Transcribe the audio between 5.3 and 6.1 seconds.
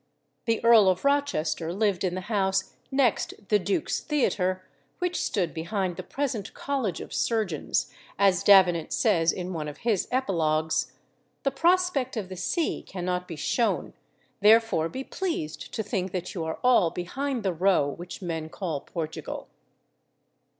behind the